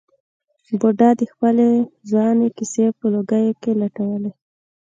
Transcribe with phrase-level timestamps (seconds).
[0.79, 1.69] بوډا د خپلې
[2.09, 4.31] ځوانۍ کیسې په لوګیو کې لټولې.